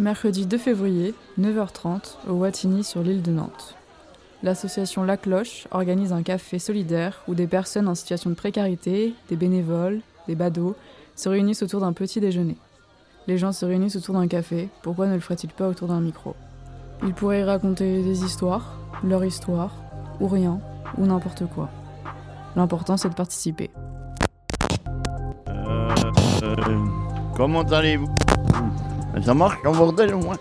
Mercredi 0.00 0.46
2 0.46 0.58
février, 0.58 1.12
9h30, 1.40 2.18
au 2.28 2.34
Wattigny 2.34 2.84
sur 2.84 3.02
l'île 3.02 3.20
de 3.20 3.32
Nantes. 3.32 3.74
L'association 4.44 5.02
La 5.02 5.16
Cloche 5.16 5.66
organise 5.72 6.12
un 6.12 6.22
café 6.22 6.60
solidaire 6.60 7.24
où 7.26 7.34
des 7.34 7.48
personnes 7.48 7.88
en 7.88 7.96
situation 7.96 8.30
de 8.30 8.36
précarité, 8.36 9.14
des 9.28 9.34
bénévoles, 9.34 10.00
des 10.28 10.36
badauds, 10.36 10.76
se 11.16 11.28
réunissent 11.28 11.64
autour 11.64 11.80
d'un 11.80 11.92
petit 11.92 12.20
déjeuner. 12.20 12.56
Les 13.26 13.38
gens 13.38 13.50
se 13.50 13.66
réunissent 13.66 13.96
autour 13.96 14.14
d'un 14.14 14.28
café, 14.28 14.68
pourquoi 14.82 15.08
ne 15.08 15.14
le 15.14 15.20
ferait-il 15.20 15.50
pas 15.50 15.66
autour 15.66 15.88
d'un 15.88 16.00
micro? 16.00 16.36
Ils 17.02 17.12
pourraient 17.12 17.42
raconter 17.42 18.00
des 18.04 18.22
histoires, 18.22 18.78
leur 19.02 19.24
histoire, 19.24 19.74
ou 20.20 20.28
rien, 20.28 20.60
ou 20.96 21.06
n'importe 21.06 21.42
quoi. 21.46 21.70
L'important 22.54 22.96
c'est 22.96 23.08
de 23.08 23.14
participer. 23.14 23.70
Euh, 25.48 25.90
euh, 26.44 26.86
comment 27.36 27.62
allez-vous? 27.62 28.14
Ça 29.22 29.34
marche 29.34 29.58
en 29.64 29.72
bordel 29.72 30.14
au 30.14 30.18
moins 30.20 30.36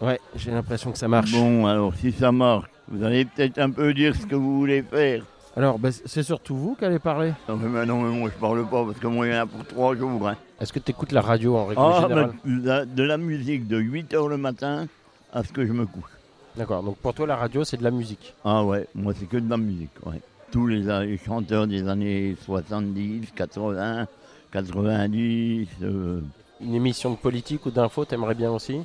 Ouais, 0.00 0.20
j'ai 0.36 0.50
l'impression 0.50 0.92
que 0.92 0.98
ça 0.98 1.08
marche. 1.08 1.32
Bon, 1.32 1.66
alors 1.66 1.92
si 1.94 2.12
ça 2.12 2.30
marche, 2.30 2.68
vous 2.88 3.04
allez 3.04 3.24
peut-être 3.24 3.58
un 3.58 3.70
peu 3.70 3.92
dire 3.92 4.14
ce 4.14 4.26
que 4.26 4.36
vous 4.36 4.58
voulez 4.58 4.82
faire. 4.82 5.24
Alors, 5.56 5.78
bah, 5.78 5.88
c'est 5.90 6.22
surtout 6.22 6.56
vous 6.56 6.76
qui 6.76 6.84
allez 6.84 7.00
parler 7.00 7.32
Non 7.48 7.56
mais, 7.56 7.84
non, 7.84 8.02
mais 8.02 8.16
moi 8.16 8.30
je 8.32 8.40
parle 8.40 8.64
pas 8.68 8.84
parce 8.84 8.98
que 8.98 9.08
moi 9.08 9.26
il 9.26 9.32
y 9.32 9.36
en 9.36 9.42
a 9.42 9.46
pour 9.46 9.66
trois 9.66 9.96
jours. 9.96 10.28
Hein. 10.28 10.36
Est-ce 10.60 10.72
que 10.72 10.78
tu 10.78 10.92
écoutes 10.92 11.10
la 11.10 11.20
radio 11.20 11.56
en 11.56 11.66
règle 11.66 11.80
Ah, 11.82 12.06
générale 12.08 12.86
de 12.94 13.02
la 13.02 13.16
musique 13.16 13.66
de 13.66 13.80
8h 13.80 14.28
le 14.28 14.36
matin 14.36 14.86
à 15.32 15.42
ce 15.42 15.52
que 15.52 15.66
je 15.66 15.72
me 15.72 15.86
couche. 15.86 16.10
D'accord, 16.56 16.82
donc 16.82 16.96
pour 16.98 17.14
toi, 17.14 17.26
la 17.26 17.36
radio, 17.36 17.64
c'est 17.64 17.76
de 17.76 17.84
la 17.84 17.90
musique. 17.90 18.34
Ah 18.44 18.64
ouais, 18.64 18.86
moi 18.94 19.14
c'est 19.18 19.26
que 19.26 19.36
de 19.36 19.50
la 19.50 19.56
musique, 19.56 19.90
ouais. 20.06 20.20
Tous 20.52 20.66
les, 20.66 21.18
chanteurs 21.18 21.66
des 21.66 21.88
années 21.88 22.36
70, 22.44 23.32
80, 23.34 24.06
90, 24.52 25.68
euh, 25.82 26.20
Une 26.60 26.74
émission 26.74 27.10
de 27.10 27.16
politique 27.16 27.64
ou 27.66 27.70
d'info, 27.70 28.04
t'aimerais 28.04 28.34
bien 28.34 28.50
aussi 28.50 28.80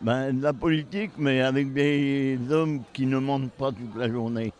ben, 0.00 0.32
de 0.32 0.42
la 0.42 0.52
politique, 0.52 1.10
mais 1.18 1.40
avec 1.42 1.72
des 1.72 2.38
hommes 2.50 2.82
qui 2.92 3.04
ne 3.04 3.18
mentent 3.18 3.50
pas 3.50 3.70
toute 3.70 3.96
la 3.96 4.08
journée. 4.08 4.52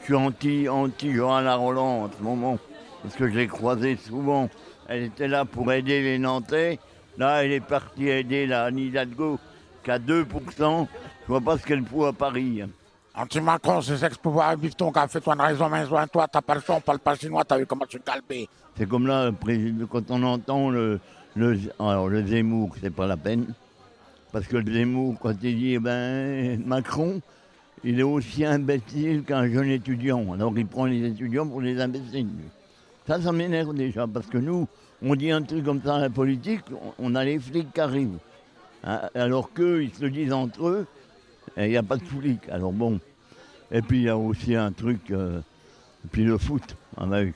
Je 0.00 0.04
suis 0.04 0.14
anti, 0.14 0.68
anti 0.68 1.12
Johanna 1.12 1.56
Roland 1.56 2.04
en 2.04 2.10
ce 2.16 2.22
moment, 2.22 2.58
parce 3.02 3.16
que 3.16 3.28
je 3.28 3.34
l'ai 3.34 3.46
croisée 3.46 3.96
souvent. 3.96 4.48
Elle 4.88 5.04
était 5.04 5.26
là 5.26 5.44
pour 5.44 5.72
aider 5.72 6.02
les 6.02 6.18
Nantais. 6.18 6.78
Là, 7.18 7.44
elle 7.44 7.52
est 7.52 7.60
partie 7.60 8.08
aider 8.08 8.46
la 8.46 8.64
Anne 8.64 8.78
Hidalgo, 8.78 9.40
qui 9.82 9.90
a 9.90 9.98
2%. 9.98 10.86
Je 11.22 11.26
vois 11.26 11.40
pas 11.40 11.58
ce 11.58 11.64
qu'elle 11.64 11.84
fout 11.84 12.06
à 12.06 12.12
Paris. 12.12 12.62
Anti-Macron, 13.14 13.80
c'est 13.80 13.96
sexe 13.96 14.18
pouvoir, 14.18 14.56
bifton, 14.56 14.92
qu'a 14.92 15.08
fait 15.08 15.20
toi 15.20 15.34
une 15.34 15.40
raison, 15.40 15.68
mais 15.70 15.86
toi, 15.86 16.28
t'as 16.30 16.42
pas 16.42 16.54
le 16.54 16.60
choix, 16.60 16.76
on 16.76 16.80
parle 16.80 16.98
pas 16.98 17.14
chinois, 17.16 17.44
t'as 17.44 17.56
vu 17.56 17.64
comment 17.64 17.86
tu 17.86 17.98
calpé. 17.98 18.46
C'est 18.76 18.86
comme 18.86 19.06
là, 19.06 19.30
quand 19.90 20.10
on 20.10 20.22
entend 20.22 20.68
le, 20.68 21.00
alors 21.78 22.08
le 22.08 22.26
Zemmour, 22.26 22.74
c'est 22.80 22.90
pas 22.90 23.06
la 23.06 23.16
peine. 23.16 23.46
Parce 24.32 24.46
que 24.46 24.56
le 24.56 24.72
Zemmour, 24.72 25.16
quand 25.20 25.34
il 25.42 25.56
dit, 25.56 25.72
eh 25.74 25.78
ben, 25.78 26.62
Macron, 26.64 27.20
il 27.84 28.00
est 28.00 28.04
aussi 28.04 28.44
imbécile 28.44 29.22
qu'un 29.22 29.48
jeune 29.48 29.68
étudiant. 29.68 30.32
Alors 30.32 30.52
il 30.56 30.66
prend 30.66 30.86
les 30.86 31.04
étudiants 31.04 31.46
pour 31.46 31.60
les 31.60 31.80
imbéciles. 31.80 32.28
Ça, 33.06 33.20
ça 33.20 33.32
m'énerve 33.32 33.74
déjà, 33.74 34.06
parce 34.06 34.26
que 34.26 34.38
nous, 34.38 34.66
on 35.02 35.14
dit 35.14 35.30
un 35.30 35.42
truc 35.42 35.64
comme 35.64 35.82
ça 35.82 35.96
à 35.96 36.00
la 36.00 36.10
politique, 36.10 36.62
on, 36.98 37.14
a 37.14 37.24
les 37.24 37.38
flics 37.38 37.72
qui 37.72 37.80
arrivent. 37.80 38.18
Hein, 38.82 39.02
alors 39.14 39.52
qu'eux, 39.52 39.84
ils 39.84 39.94
se 39.94 40.02
le 40.02 40.10
disent 40.10 40.32
entre 40.32 40.66
eux, 40.66 40.86
il 41.56 41.68
n'y 41.68 41.76
a 41.76 41.82
pas 41.82 41.96
de 41.96 42.04
flics. 42.04 42.48
Alors 42.50 42.72
bon. 42.72 42.98
Et 43.70 43.82
puis 43.82 43.98
il 43.98 44.04
y 44.04 44.08
a 44.08 44.16
aussi 44.16 44.54
un 44.54 44.72
truc, 44.72 45.10
euh, 45.10 45.40
et 46.04 46.08
puis 46.10 46.24
le 46.24 46.38
foot. 46.38 46.76
Ah 46.96 47.06
ben, 47.06 47.32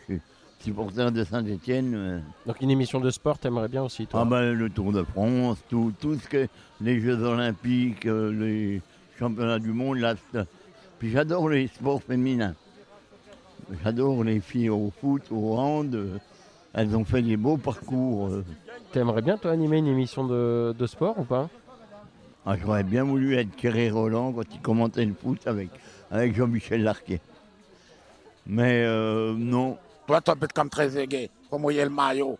supporter 0.60 1.10
de 1.12 1.24
Saint-Etienne. 1.24 2.22
Donc 2.46 2.60
une 2.60 2.70
émission 2.70 3.00
de 3.00 3.10
sport, 3.10 3.38
t'aimerais 3.38 3.68
bien 3.68 3.82
aussi, 3.82 4.06
toi 4.06 4.20
Ah 4.22 4.24
ben, 4.24 4.52
le 4.52 4.68
Tour 4.70 4.92
de 4.92 5.02
France, 5.02 5.58
tout, 5.68 5.92
tout 6.00 6.16
ce 6.16 6.28
que 6.28 6.46
les 6.80 7.00
Jeux 7.00 7.22
Olympiques, 7.22 8.06
euh, 8.06 8.30
les 8.32 8.82
championnats 9.18 9.58
du 9.58 9.72
monde, 9.72 9.98
là, 9.98 10.14
puis 10.98 11.10
j'adore 11.10 11.48
les 11.48 11.66
sports 11.68 12.02
féminins. 12.02 12.54
J'adore 13.84 14.24
les 14.24 14.40
filles 14.40 14.70
au 14.70 14.92
foot, 15.00 15.22
au 15.30 15.56
hand. 15.56 15.94
euh, 15.94 16.18
Elles 16.74 16.96
ont 16.96 17.04
fait 17.04 17.22
des 17.22 17.36
beaux 17.36 17.56
parcours. 17.56 18.28
euh. 18.28 18.44
T'aimerais 18.92 19.22
bien, 19.22 19.36
toi, 19.38 19.52
animer 19.52 19.78
une 19.78 19.86
émission 19.86 20.26
de, 20.26 20.74
de 20.76 20.86
sport 20.86 21.18
ou 21.18 21.24
pas? 21.24 21.48
Ah, 22.44 22.56
J'aurais 22.60 22.82
bien 22.82 23.04
voulu 23.04 23.36
être 23.36 23.54
Thierry 23.56 23.90
Roland 23.90 24.32
quand 24.32 24.42
il 24.52 24.60
commentait 24.60 25.04
le 25.04 25.14
foot 25.14 25.46
avec, 25.46 25.68
avec 26.10 26.34
Jean-Michel 26.34 26.82
Larquet. 26.82 27.20
Mais 28.46 28.82
euh, 28.84 29.34
non, 29.36 29.76
Toi, 30.10 30.20
tu 30.20 30.30
habites 30.32 30.52
comme 30.52 30.68
très 30.68 30.98
aigué, 30.98 31.30
faut 31.48 31.56
mouiller 31.56 31.84
le 31.84 31.90
maillot. 31.90 32.36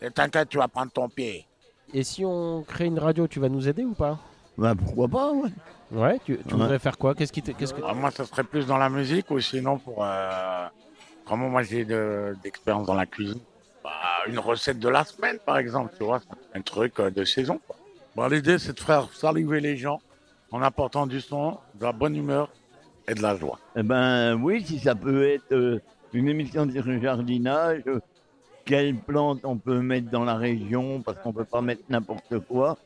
Et 0.00 0.10
t'inquiète, 0.10 0.48
tu 0.48 0.58
vas 0.58 0.66
prendre 0.66 0.90
ton 0.90 1.08
pied. 1.08 1.46
Et 1.94 2.02
si 2.02 2.24
on 2.24 2.64
crée 2.64 2.86
une 2.86 2.98
radio, 2.98 3.28
tu 3.28 3.38
vas 3.38 3.48
nous 3.48 3.68
aider 3.68 3.84
ou 3.84 3.94
pas? 3.94 4.18
Ben, 4.58 4.74
pourquoi 4.74 5.06
pas, 5.06 5.30
ouais. 5.30 5.50
Ouais, 5.92 6.18
tu, 6.24 6.36
tu 6.36 6.54
Ouais. 6.54 6.60
voudrais 6.62 6.80
faire 6.80 6.98
quoi? 6.98 7.14
Qu'est-ce 7.14 7.32
qui 7.32 7.40
qu'est-ce 7.40 7.74
que... 7.74 7.80
Ah, 7.86 7.94
moi, 7.94 8.10
ce 8.10 8.24
serait 8.24 8.42
plus 8.42 8.66
dans 8.66 8.76
la 8.76 8.88
musique 8.88 9.30
ou 9.30 9.38
sinon 9.38 9.78
pour. 9.78 9.98
Euh... 10.04 10.66
Comment 11.24 11.48
moi 11.48 11.62
j'ai 11.62 11.84
de- 11.84 12.36
d'expérience 12.42 12.88
dans 12.88 12.94
la 12.94 13.06
cuisine? 13.06 13.38
Bah, 13.84 13.90
Une 14.26 14.40
recette 14.40 14.80
de 14.80 14.88
la 14.88 15.04
semaine, 15.04 15.38
par 15.46 15.58
exemple, 15.58 15.94
tu 15.96 16.02
vois, 16.02 16.20
un 16.52 16.60
truc 16.60 16.98
euh, 16.98 17.08
de 17.12 17.22
saison. 17.24 17.60
quoi. 17.64 17.76
Bon, 18.16 18.26
L'idée, 18.26 18.58
c'est 18.58 18.72
de 18.72 18.80
faire 18.80 19.08
saluer 19.14 19.60
les 19.60 19.76
gens 19.76 20.00
en 20.50 20.60
apportant 20.60 21.06
du 21.06 21.20
son, 21.20 21.56
de 21.76 21.84
la 21.84 21.92
bonne 21.92 22.16
humeur 22.16 22.48
et 23.06 23.14
de 23.14 23.22
la 23.22 23.36
joie. 23.36 23.60
Eh 23.76 23.84
ben 23.84 24.34
oui, 24.42 24.64
si 24.66 24.80
ça 24.80 24.96
peut 24.96 25.28
être 25.28 25.52
euh, 25.52 25.80
une 26.12 26.28
émission 26.28 26.70
sur 26.70 26.84
le 26.86 27.00
jardinage, 27.00 27.82
quelles 28.64 28.94
plantes 28.94 29.40
on 29.44 29.56
peut 29.56 29.80
mettre 29.80 30.10
dans 30.10 30.24
la 30.24 30.36
région, 30.36 31.02
parce 31.02 31.18
qu'on 31.18 31.32
peut 31.32 31.44
pas 31.44 31.60
mettre 31.60 31.82
n'importe 31.88 32.38
quoi. 32.40 32.78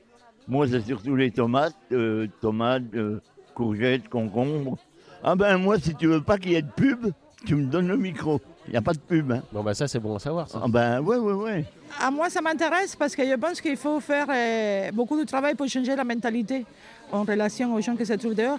Moi, 0.48 0.66
c'est 0.68 0.80
surtout 0.80 1.16
les 1.16 1.30
tomates, 1.30 1.74
euh, 1.92 2.28
tomates, 2.40 2.82
euh, 2.94 3.20
courgettes, 3.54 4.08
concombres. 4.08 4.78
Ah 5.24 5.34
ben 5.34 5.58
moi, 5.58 5.78
si 5.78 5.94
tu 5.94 6.06
veux 6.06 6.20
pas 6.20 6.38
qu'il 6.38 6.52
y 6.52 6.54
ait 6.54 6.62
de 6.62 6.70
pub, 6.70 7.08
tu 7.44 7.56
me 7.56 7.66
donnes 7.66 7.88
le 7.88 7.96
micro. 7.96 8.40
Il 8.68 8.72
n'y 8.72 8.76
a 8.76 8.82
pas 8.82 8.92
de 8.92 8.98
pub. 8.98 9.32
Hein. 9.32 9.42
Bon, 9.52 9.62
bah 9.62 9.74
ça, 9.74 9.88
c'est 9.88 9.98
bon 9.98 10.14
à 10.14 10.18
savoir, 10.18 10.48
ça. 10.48 10.60
Ah 10.62 10.68
ben 10.68 11.00
ouais, 11.00 11.16
ouais, 11.16 11.32
ouais. 11.32 11.64
À 12.00 12.10
moi, 12.10 12.30
ça 12.30 12.40
m'intéresse 12.40 12.94
parce 12.94 13.16
que 13.16 13.24
je 13.24 13.34
pense 13.34 13.60
qu'il 13.60 13.76
faut 13.76 13.98
faire 14.00 14.26
euh, 14.30 14.92
beaucoup 14.92 15.18
de 15.18 15.24
travail 15.24 15.54
pour 15.54 15.68
changer 15.68 15.96
la 15.96 16.04
mentalité 16.04 16.64
en 17.10 17.24
relation 17.24 17.74
aux 17.74 17.80
gens 17.80 17.96
qui 17.96 18.06
se 18.06 18.12
trouvent 18.12 18.34
dehors. 18.34 18.58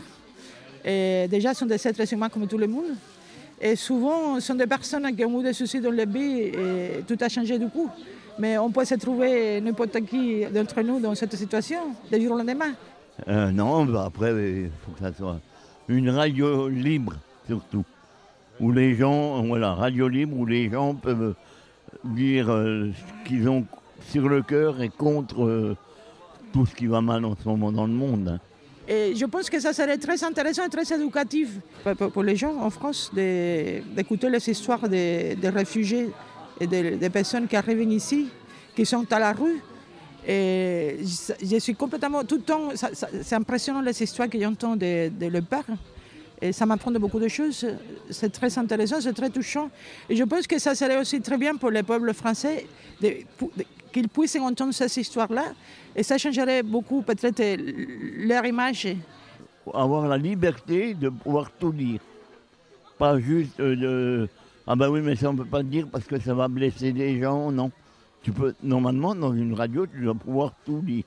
Et 0.84 1.28
déjà, 1.30 1.54
ce 1.54 1.60
sont 1.62 1.66
des 1.66 1.88
êtres 1.88 2.14
humains 2.14 2.30
comme 2.30 2.48
tout 2.48 2.58
le 2.58 2.68
monde. 2.68 2.96
Et 3.60 3.76
souvent, 3.76 4.36
ce 4.36 4.42
sont 4.48 4.56
des 4.56 4.68
personnes 4.68 5.16
qui 5.16 5.26
ont 5.26 5.40
eu 5.40 5.44
des 5.44 5.54
soucis 5.54 5.80
dans 5.80 5.92
leur 5.92 6.08
vie 6.08 6.42
et 6.42 7.04
tout 7.08 7.18
a 7.20 7.30
changé 7.30 7.58
du 7.58 7.68
coup. 7.68 7.90
Mais 8.40 8.58
on 8.58 8.70
peut 8.70 8.86
se 8.86 8.96
trouver 8.96 9.60
n'importe 9.62 10.00
qui 10.06 10.46
d'entre 10.46 10.82
nous 10.82 11.00
dans 11.00 11.16
cette 11.16 11.36
situation, 11.36 11.80
du 12.12 12.22
jour 12.22 12.34
au 12.34 12.38
lendemain. 12.38 12.74
Euh, 13.28 13.50
non, 13.52 13.86
bah 13.86 14.04
après, 14.06 14.32
il 14.32 14.70
faut 14.86 14.92
que 14.92 15.00
ça 15.00 15.12
soit 15.12 15.40
une 15.88 16.10
radio 16.12 16.68
libre, 16.70 17.14
surtout. 17.48 17.84
Où 18.60 18.72
les 18.72 18.94
gens, 18.96 19.42
voilà, 19.44 19.74
radio 19.74 20.08
libre, 20.08 20.38
où 20.38 20.46
les 20.46 20.70
gens 20.70 20.94
peuvent 20.94 21.34
dire 22.04 22.52
euh, 22.52 22.92
ce 22.92 23.28
qu'ils 23.28 23.50
ont 23.50 23.66
sur 24.08 24.30
le 24.30 24.44
cœur 24.44 24.82
et 24.82 24.90
contre 24.90 25.44
euh, 25.44 25.76
tout 26.54 26.66
ce 26.68 26.76
qui 26.76 26.86
va 26.86 27.02
mal 27.02 27.26
en 27.26 27.36
ce 27.36 27.48
moment 27.48 27.72
dans 27.72 27.88
le 27.88 27.94
monde. 27.94 28.28
hein. 28.28 28.40
Et 28.88 29.14
je 29.16 29.26
pense 29.26 29.50
que 29.50 29.60
ça 29.60 29.74
serait 29.74 29.98
très 29.98 30.24
intéressant 30.24 30.66
et 30.66 30.70
très 30.70 30.94
éducatif 30.94 31.50
pour, 32.14 32.24
les 32.24 32.38
gens 32.38 32.56
en 32.62 32.70
France 32.70 33.12
d'écouter 33.14 34.30
les 34.30 34.50
histoires 34.50 34.88
des, 34.88 35.36
réfugiés 35.44 36.10
et 36.60 36.68
des, 36.68 37.10
personnes 37.10 37.48
qui 37.48 37.58
arrivent 37.58 37.92
ici, 37.92 38.30
qui 38.76 38.86
sont 38.86 39.06
à 39.12 39.20
la 39.20 39.34
rue. 39.34 39.62
Et 40.26 41.00
je, 41.42 41.58
suis 41.60 41.76
complètement, 41.76 42.24
tout 42.24 42.36
le 42.36 42.42
temps, 42.42 42.70
c'est 42.76 43.36
impressionnant 43.36 43.82
les 43.82 44.02
histoires 44.02 44.30
que 44.30 44.40
j'entends 44.40 44.76
de, 44.76 45.10
de 45.10 45.26
leur 45.28 45.44
père. 45.44 45.66
Et 46.42 46.52
ça 46.52 46.66
m'apprend 46.66 46.92
de 46.92 47.00
beaucoup 47.00 47.20
de 47.20 47.28
choses. 47.28 47.66
C'est 48.12 48.32
très 48.32 48.58
intéressant, 48.58 49.02
c'est 49.02 49.14
très 49.14 49.30
touchant. 49.30 49.70
Et 50.10 50.16
je 50.16 50.24
pense 50.24 50.46
que 50.46 50.60
ça 50.60 50.76
serait 50.76 51.00
aussi 51.00 51.20
très 51.22 51.38
bien 51.38 51.56
pour 51.56 51.72
le 51.72 51.82
peuple 51.84 52.14
français 52.14 52.68
qu'ils 53.92 54.10
puissent 54.10 54.36
entendre 54.36 54.74
ces 54.74 55.00
histoires-là. 55.00 55.46
Et 55.96 56.04
ça 56.04 56.18
changerait 56.18 56.62
beaucoup 56.62 57.02
peut-être 57.02 57.42
leur 58.28 58.46
image. 58.46 58.88
Avoir 59.74 60.08
la 60.08 60.18
liberté 60.18 60.94
de 60.94 61.10
pouvoir 61.10 61.52
tout 61.52 61.72
dire. 61.72 62.00
Pas 62.98 63.20
juste 63.20 63.60
euh, 63.60 63.76
de 63.76 64.30
Ah 64.66 64.76
ben 64.76 64.90
oui, 64.90 65.02
mais 65.02 65.16
ça 65.16 65.30
on 65.30 65.36
peut 65.36 65.46
pas 65.46 65.62
dire 65.62 65.88
parce 65.92 66.06
que 66.06 66.20
ça 66.20 66.34
va 66.34 66.48
blesser 66.48 66.94
des 66.94 67.20
gens, 67.20 67.52
non. 67.52 67.72
Tu 68.24 68.32
peux, 68.32 68.54
normalement, 68.64 69.14
dans 69.14 69.34
une 69.34 69.54
radio, 69.54 69.86
tu 69.86 70.02
dois 70.02 70.16
pouvoir 70.16 70.54
tout 70.66 70.80
dire. 70.82 71.04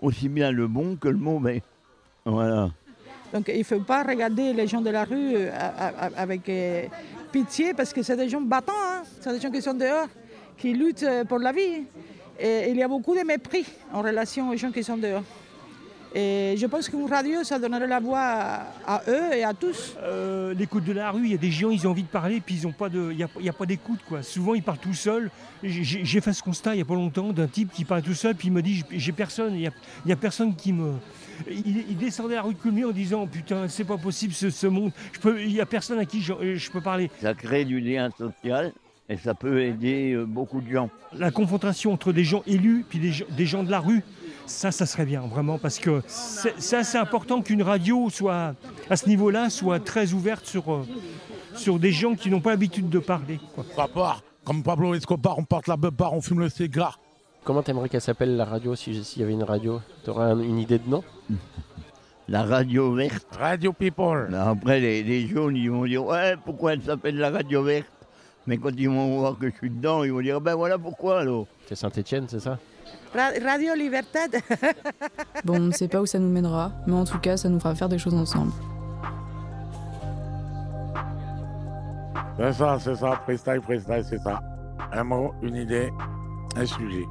Aussi 0.00 0.28
bien 0.28 0.50
le 0.50 0.66
bon 0.66 0.96
que 0.96 1.08
le 1.08 1.16
mauvais. 1.16 1.62
Voilà. 2.24 2.70
Donc 3.32 3.48
il 3.48 3.58
ne 3.58 3.64
faut 3.64 3.80
pas 3.80 4.02
regarder 4.02 4.52
les 4.52 4.66
gens 4.66 4.80
de 4.80 4.90
la 4.90 5.04
rue 5.04 5.36
euh, 5.36 5.50
avec 6.16 6.48
euh, 6.48 6.86
pitié 7.30 7.74
parce 7.74 7.92
que 7.92 8.02
c'est 8.02 8.16
des 8.16 8.28
gens 8.28 8.40
battants, 8.40 8.72
hein. 8.74 9.02
c'est 9.20 9.32
des 9.32 9.40
gens 9.40 9.50
qui 9.50 9.62
sont 9.62 9.74
dehors, 9.74 10.08
qui 10.56 10.72
luttent 10.72 11.04
euh, 11.04 11.24
pour 11.24 11.38
la 11.38 11.52
vie. 11.52 11.84
Et 12.38 12.70
il 12.70 12.76
y 12.76 12.82
a 12.82 12.88
beaucoup 12.88 13.14
de 13.14 13.24
mépris 13.24 13.66
en 13.92 14.02
relation 14.02 14.48
aux 14.48 14.56
gens 14.56 14.72
qui 14.72 14.82
sont 14.82 14.96
dehors. 14.96 15.22
Et 16.14 16.56
je 16.58 16.66
pense 16.66 16.88
qu'une 16.88 17.08
radio, 17.08 17.44
ça 17.44 17.58
donnerait 17.58 17.86
la 17.86 18.00
voix 18.00 18.18
à, 18.20 18.66
à 18.86 19.02
eux 19.08 19.32
et 19.36 19.44
à 19.44 19.54
tous. 19.54 19.94
Euh, 20.02 20.52
L'écoute 20.54 20.84
de 20.84 20.92
la 20.92 21.10
rue, 21.12 21.24
il 21.26 21.30
y 21.30 21.34
a 21.34 21.38
des 21.38 21.52
gens, 21.52 21.70
ils 21.70 21.86
ont 21.86 21.90
envie 21.92 22.02
de 22.02 22.08
parler, 22.08 22.40
puis 22.44 22.56
ils 22.56 22.66
ont 22.66 22.72
pas 22.72 22.88
de, 22.88 23.10
il 23.12 23.16
n'y 23.16 23.22
a, 23.22 23.28
y 23.40 23.48
a 23.48 23.52
pas 23.52 23.66
d'écoute 23.66 24.00
quoi. 24.08 24.22
Souvent 24.24 24.54
ils 24.54 24.62
parlent 24.62 24.78
tout 24.78 24.92
seuls. 24.94 25.30
J'ai 25.62 26.04
j'ai 26.04 26.20
fait 26.20 26.32
ce 26.32 26.42
constat 26.42 26.72
il 26.74 26.78
n'y 26.78 26.82
a 26.82 26.86
pas 26.86 26.94
longtemps 26.94 27.32
d'un 27.32 27.46
type 27.46 27.70
qui 27.72 27.84
parle 27.84 28.02
tout 28.02 28.14
seul, 28.14 28.34
puis 28.34 28.48
il 28.48 28.52
me 28.52 28.60
dit 28.62 28.82
j'ai- 28.90 29.12
personne, 29.12 29.54
il 29.54 29.60
y 29.60 29.66
a, 29.68 29.70
y 30.06 30.10
a 30.12 30.16
personne 30.16 30.56
qui 30.56 30.72
me. 30.72 30.94
Il, 31.48 31.84
il 31.90 31.96
descendait 31.96 32.34
la 32.34 32.42
rue 32.42 32.54
de 32.54 32.58
Coulmiers 32.58 32.84
en 32.86 32.90
disant 32.90 33.26
putain 33.28 33.68
c'est 33.68 33.84
pas 33.84 33.96
possible 33.96 34.32
ce, 34.34 34.50
ce 34.50 34.66
monde, 34.66 34.90
je 35.12 35.20
peux, 35.20 35.40
il 35.40 35.52
y 35.52 35.60
a 35.60 35.66
personne 35.66 35.98
à 36.00 36.04
qui 36.06 36.20
je, 36.22 36.32
je 36.56 36.70
peux 36.72 36.80
parler. 36.80 37.08
Ça 37.22 37.34
crée 37.34 37.64
du 37.64 37.78
lien 37.78 38.10
social 38.18 38.72
et 39.08 39.16
ça 39.16 39.34
peut 39.34 39.62
aider 39.62 40.12
euh, 40.12 40.24
beaucoup 40.24 40.60
de 40.60 40.70
gens. 40.70 40.90
La 41.16 41.30
confrontation 41.30 41.92
entre 41.92 42.12
des 42.12 42.24
gens 42.24 42.42
élus 42.46 42.84
puis 42.88 42.98
des 42.98 43.46
gens 43.46 43.62
de 43.64 43.70
la 43.70 43.80
rue, 43.80 44.02
ça, 44.50 44.70
ça 44.72 44.84
serait 44.86 45.06
bien 45.06 45.20
vraiment 45.22 45.58
parce 45.58 45.78
que 45.78 46.02
c'est 46.06 46.54
c'est 46.58 46.76
assez 46.76 46.98
important 46.98 47.40
qu'une 47.42 47.62
radio 47.62 48.08
soit 48.10 48.54
à 48.88 48.96
ce 48.96 49.08
niveau-là 49.08 49.48
soit 49.50 49.80
très 49.80 50.12
ouverte 50.12 50.44
sur 50.46 50.72
euh, 50.72 50.84
sur 51.54 51.78
des 51.78 51.92
gens 51.92 52.14
qui 52.14 52.30
n'ont 52.30 52.40
pas 52.40 52.50
l'habitude 52.50 52.88
de 52.88 52.98
parler. 52.98 53.38
quoi. 53.54 53.88
Part, 53.88 54.22
comme 54.44 54.62
Pablo 54.62 54.94
Escobar, 54.94 55.38
on 55.38 55.44
porte 55.44 55.66
la 55.68 55.76
beubare, 55.76 56.12
on 56.14 56.20
fume 56.20 56.40
le 56.40 56.48
cigare. 56.48 56.98
Comment 57.44 57.62
t'aimerais 57.62 57.88
qu'elle 57.88 58.00
s'appelle 58.00 58.36
la 58.36 58.44
radio 58.44 58.74
si- 58.74 59.02
s'il 59.04 59.20
y 59.20 59.24
avait 59.24 59.32
une 59.32 59.42
radio? 59.44 59.80
T'aurais 60.04 60.26
un- 60.26 60.38
une 60.40 60.58
idée 60.58 60.78
de 60.78 60.88
nom? 60.88 61.02
La 62.28 62.44
radio 62.44 62.92
verte. 62.94 63.26
Radio 63.36 63.72
People. 63.72 64.32
Après, 64.36 64.78
les, 64.78 65.02
les 65.02 65.26
jaunes, 65.26 65.56
ils 65.56 65.68
vont 65.70 65.84
dire 65.84 66.04
Ouais, 66.04 66.36
pourquoi 66.44 66.74
elle 66.74 66.82
s'appelle 66.82 67.16
la 67.16 67.30
radio 67.30 67.62
verte? 67.64 67.88
Mais 68.46 68.56
quand 68.56 68.70
ils 68.76 68.88
vont 68.88 69.18
voir 69.18 69.36
que 69.36 69.50
je 69.50 69.54
suis 69.56 69.70
dedans, 69.70 70.04
ils 70.04 70.12
vont 70.12 70.20
dire 70.20 70.40
Ben 70.40 70.54
voilà 70.54 70.78
pourquoi 70.78 71.20
alors. 71.20 71.46
C'est 71.66 71.74
Saint-Etienne, 71.74 72.26
c'est 72.28 72.38
ça? 72.38 72.58
Radio 73.14 73.74
Libertad. 73.74 74.36
Bon, 75.44 75.56
on 75.56 75.60
ne 75.60 75.72
sait 75.72 75.88
pas 75.88 76.00
où 76.00 76.06
ça 76.06 76.18
nous 76.18 76.28
mènera, 76.28 76.72
mais 76.86 76.94
en 76.94 77.04
tout 77.04 77.18
cas, 77.18 77.36
ça 77.36 77.48
nous 77.48 77.58
fera 77.58 77.74
faire 77.74 77.88
des 77.88 77.98
choses 77.98 78.14
ensemble. 78.14 78.52
C'est 82.36 82.52
ça, 82.52 82.78
c'est 82.78 82.94
ça. 82.94 83.20
Freestyle, 83.24 83.60
freestyle, 83.62 84.04
c'est 84.08 84.18
ça. 84.18 84.40
Un 84.92 85.04
mot, 85.04 85.32
une 85.42 85.56
idée, 85.56 85.90
un 86.56 86.66
sujet. 86.66 87.04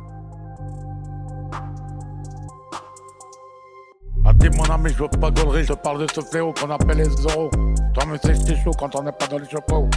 Ah, 4.25 4.33
dis 4.33 4.49
mon 4.49 4.63
ami, 4.65 4.91
je 4.91 5.03
veux 5.03 5.07
pas 5.07 5.31
gaulerie, 5.31 5.63
je 5.63 5.73
parle 5.73 6.01
de 6.01 6.07
ce 6.13 6.21
fléau 6.21 6.53
qu'on 6.53 6.69
appelle 6.69 6.97
les 6.97 7.09
euros. 7.09 7.49
Toi, 7.93 8.03
mais 8.07 8.17
c'est 8.21 8.35
c'est 8.35 8.55
chaud 8.57 8.71
quand 8.77 8.95
on 8.95 9.03
n'est 9.03 9.11
pas 9.11 9.27
dans 9.27 9.37
les 9.37 9.47
chapeaux. 9.49 9.87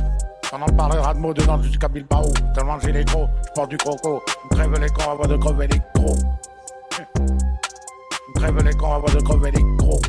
On 0.55 0.61
en 0.61 0.67
parlera 0.77 1.15
de 1.15 1.19
mots 1.19 1.33
dedans 1.33 1.63
jusqu'à 1.63 1.89
Bilbao. 1.89 2.31
Tellement 2.55 2.79
j'ai 2.81 2.93
les 2.93 3.05
gros, 3.05 3.27
je 3.47 3.53
porte 3.55 3.71
du 3.71 3.79
croco. 3.79 4.23
Crève 4.51 4.79
les 4.79 4.89
cons 4.91 5.11
avant 5.11 5.27
de 5.27 5.37
crever 5.39 5.67
les 5.67 5.81
gros. 5.95 6.17
Crève 8.35 8.63
les 8.63 8.75
cons 8.75 8.93
avant 8.93 9.15
de 9.15 9.21
crever 9.23 9.51
les 9.51 9.63
gros. 9.79 10.01